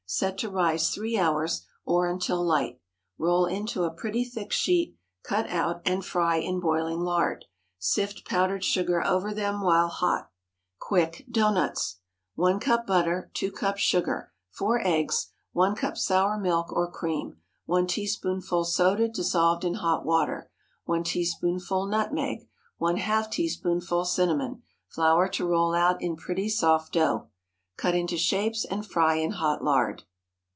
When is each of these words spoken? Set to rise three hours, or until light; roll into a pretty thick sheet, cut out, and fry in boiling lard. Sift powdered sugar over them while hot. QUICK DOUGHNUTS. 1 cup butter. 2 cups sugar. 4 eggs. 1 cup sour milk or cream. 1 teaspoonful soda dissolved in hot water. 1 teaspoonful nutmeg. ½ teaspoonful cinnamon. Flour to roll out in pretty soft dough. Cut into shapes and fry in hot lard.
Set 0.13 0.37
to 0.37 0.49
rise 0.49 0.89
three 0.89 1.17
hours, 1.17 1.65
or 1.85 2.05
until 2.05 2.43
light; 2.43 2.81
roll 3.17 3.45
into 3.45 3.83
a 3.83 3.91
pretty 3.93 4.25
thick 4.25 4.51
sheet, 4.51 4.93
cut 5.23 5.47
out, 5.47 5.81
and 5.85 6.03
fry 6.03 6.35
in 6.35 6.59
boiling 6.59 6.99
lard. 6.99 7.45
Sift 7.79 8.25
powdered 8.25 8.61
sugar 8.61 9.01
over 9.07 9.33
them 9.33 9.61
while 9.61 9.87
hot. 9.87 10.29
QUICK 10.79 11.23
DOUGHNUTS. 11.31 12.01
1 12.35 12.59
cup 12.59 12.85
butter. 12.85 13.31
2 13.33 13.53
cups 13.53 13.79
sugar. 13.79 14.33
4 14.49 14.85
eggs. 14.85 15.29
1 15.53 15.77
cup 15.77 15.95
sour 15.95 16.37
milk 16.37 16.73
or 16.73 16.91
cream. 16.91 17.37
1 17.67 17.87
teaspoonful 17.87 18.65
soda 18.65 19.07
dissolved 19.07 19.63
in 19.63 19.75
hot 19.75 20.05
water. 20.05 20.51
1 20.83 21.05
teaspoonful 21.05 21.85
nutmeg. 21.87 22.49
½ 22.81 23.31
teaspoonful 23.31 24.03
cinnamon. 24.03 24.61
Flour 24.89 25.29
to 25.29 25.47
roll 25.47 25.73
out 25.73 26.01
in 26.01 26.17
pretty 26.17 26.49
soft 26.49 26.91
dough. 26.95 27.29
Cut 27.77 27.95
into 27.95 28.17
shapes 28.17 28.63
and 28.63 28.85
fry 28.85 29.15
in 29.15 29.31
hot 29.31 29.63
lard. 29.63 30.03